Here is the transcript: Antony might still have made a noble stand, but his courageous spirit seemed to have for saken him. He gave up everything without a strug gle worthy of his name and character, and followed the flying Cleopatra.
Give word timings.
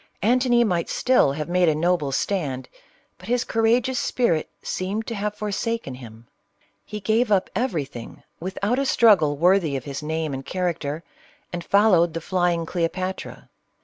Antony 0.23 0.63
might 0.63 0.89
still 0.89 1.33
have 1.33 1.47
made 1.47 1.69
a 1.69 1.75
noble 1.75 2.11
stand, 2.11 2.67
but 3.19 3.27
his 3.27 3.43
courageous 3.43 3.99
spirit 3.99 4.49
seemed 4.63 5.05
to 5.05 5.13
have 5.13 5.35
for 5.35 5.49
saken 5.51 5.97
him. 5.97 6.25
He 6.83 6.99
gave 6.99 7.31
up 7.31 7.51
everything 7.55 8.23
without 8.39 8.79
a 8.79 8.81
strug 8.81 9.19
gle 9.19 9.37
worthy 9.37 9.75
of 9.77 9.83
his 9.83 10.01
name 10.01 10.33
and 10.33 10.43
character, 10.43 11.03
and 11.53 11.63
followed 11.63 12.15
the 12.15 12.19
flying 12.19 12.65
Cleopatra. 12.65 13.47